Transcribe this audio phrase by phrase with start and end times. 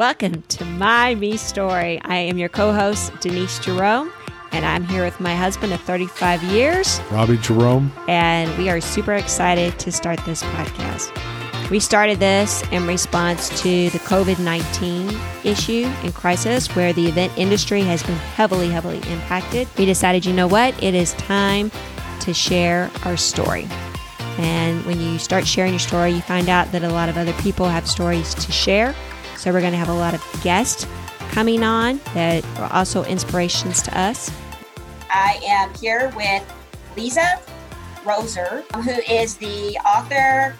[0.00, 2.00] Welcome to My Me Story.
[2.02, 4.10] I am your co host, Denise Jerome,
[4.50, 7.92] and I'm here with my husband of 35 years, Robbie Jerome.
[8.08, 11.10] And we are super excited to start this podcast.
[11.68, 17.36] We started this in response to the COVID 19 issue and crisis where the event
[17.36, 19.68] industry has been heavily, heavily impacted.
[19.76, 20.82] We decided, you know what?
[20.82, 21.70] It is time
[22.20, 23.68] to share our story.
[24.38, 27.34] And when you start sharing your story, you find out that a lot of other
[27.34, 28.94] people have stories to share.
[29.40, 30.86] So we're going to have a lot of guests
[31.30, 34.30] coming on that are also inspirations to us.
[35.08, 36.42] I am here with
[36.94, 37.40] Lisa
[38.04, 40.54] Roser, who is the author,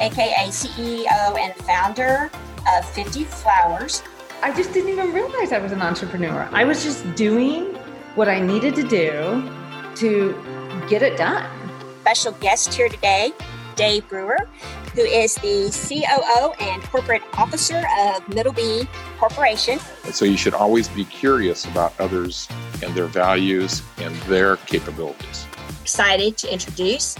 [0.00, 2.30] aka CEO and founder
[2.76, 4.02] of 50 Flowers.
[4.42, 6.46] I just didn't even realize I was an entrepreneur.
[6.52, 7.74] I was just doing
[8.16, 9.50] what I needed to do
[9.94, 11.50] to get it done.
[12.02, 13.32] Special guest here today,
[13.76, 14.46] Dave Brewer,
[14.96, 19.78] who is the COO and corporate officer of Middleby Corporation.
[20.10, 22.48] So you should always be curious about others
[22.82, 25.46] and their values and their capabilities.
[25.82, 27.14] Excited to introduce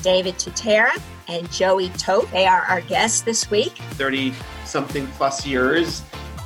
[0.00, 2.30] David Tutera and Joey Toth.
[2.32, 3.76] They are our guests this week.
[3.92, 4.32] 30
[4.64, 6.02] something plus years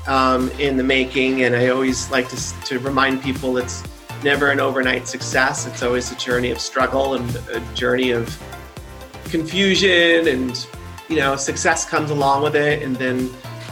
[0.09, 3.85] um, in the making, and I always like to, to remind people it's
[4.25, 5.65] never an overnight success.
[5.65, 8.37] It's always a journey of struggle and a journey of
[9.31, 10.67] confusion, and
[11.13, 13.19] you know, success comes along with it, and then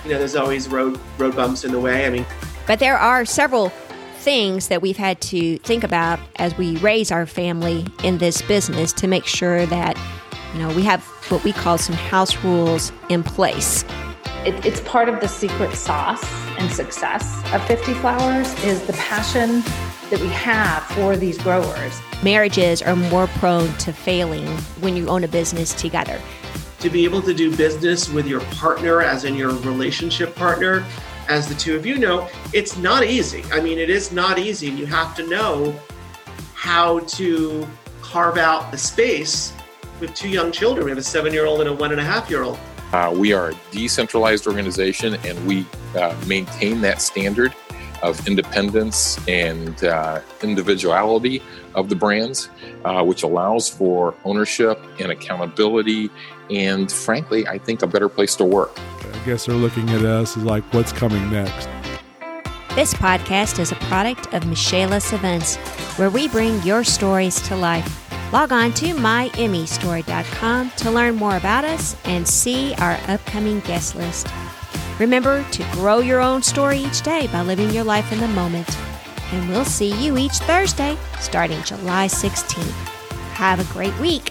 [0.05, 2.07] you know, there's always road road bumps in the way.
[2.07, 2.27] I mean,
[2.67, 3.71] but there are several
[4.19, 8.93] things that we've had to think about as we raise our family in this business
[8.93, 9.99] to make sure that
[10.53, 13.85] you know we have what we call some house rules in place.
[14.45, 16.23] It, it's part of the secret sauce
[16.59, 19.63] and success of 50 flowers is the passion
[20.11, 22.01] that we have for these growers.
[22.23, 24.47] Marriages are more prone to failing
[24.81, 26.21] when you own a business together
[26.81, 30.85] to be able to do business with your partner as in your relationship partner
[31.29, 33.45] as the two of you know, it's not easy.
[33.53, 34.69] I mean, it is not easy.
[34.69, 35.79] You have to know
[36.55, 37.67] how to
[38.03, 39.53] carve out the space
[40.01, 40.87] with two young children.
[40.87, 42.59] We have a seven year old and a one and a half year old.
[42.93, 47.55] Uh, we are a decentralized organization and we uh, maintain that standard
[48.03, 51.43] of independence and uh, individuality
[51.75, 52.49] of the brands,
[52.85, 56.11] uh, which allows for ownership and accountability,
[56.51, 58.79] and frankly, I think a better place to work.
[59.13, 61.69] I guess they're looking at us as like, what's coming next?
[62.75, 65.57] This podcast is a product of Michaelis Events,
[65.99, 68.01] where we bring your stories to life.
[68.33, 74.29] Log on to myemmystory.com to learn more about us and see our upcoming guest list.
[75.01, 78.69] Remember to grow your own story each day by living your life in the moment.
[79.33, 82.71] And we'll see you each Thursday starting July 16th.
[83.33, 84.31] Have a great week.